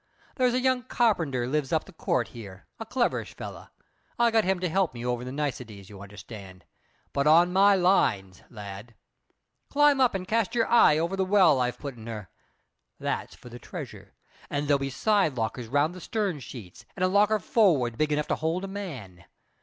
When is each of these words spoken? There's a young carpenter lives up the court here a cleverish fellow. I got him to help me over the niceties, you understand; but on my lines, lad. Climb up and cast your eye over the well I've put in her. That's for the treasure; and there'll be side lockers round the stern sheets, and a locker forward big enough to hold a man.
There's 0.35 0.55
a 0.55 0.59
young 0.59 0.81
carpenter 0.81 1.45
lives 1.47 1.71
up 1.71 1.85
the 1.85 1.93
court 1.93 2.29
here 2.29 2.65
a 2.79 2.87
cleverish 2.87 3.35
fellow. 3.35 3.67
I 4.17 4.31
got 4.31 4.45
him 4.45 4.59
to 4.61 4.67
help 4.67 4.95
me 4.95 5.05
over 5.05 5.23
the 5.23 5.31
niceties, 5.31 5.91
you 5.91 6.01
understand; 6.01 6.65
but 7.13 7.27
on 7.27 7.53
my 7.53 7.75
lines, 7.75 8.41
lad. 8.49 8.95
Climb 9.69 10.01
up 10.01 10.15
and 10.15 10.27
cast 10.27 10.55
your 10.55 10.65
eye 10.67 10.97
over 10.97 11.15
the 11.15 11.23
well 11.23 11.59
I've 11.61 11.77
put 11.77 11.97
in 11.97 12.07
her. 12.07 12.31
That's 12.99 13.35
for 13.35 13.49
the 13.49 13.59
treasure; 13.59 14.15
and 14.49 14.67
there'll 14.67 14.79
be 14.79 14.89
side 14.89 15.37
lockers 15.37 15.67
round 15.67 15.93
the 15.93 16.01
stern 16.01 16.39
sheets, 16.39 16.83
and 16.97 17.03
a 17.05 17.07
locker 17.07 17.37
forward 17.37 17.95
big 17.95 18.11
enough 18.11 18.29
to 18.29 18.35
hold 18.37 18.63
a 18.63 18.67
man. 18.67 19.25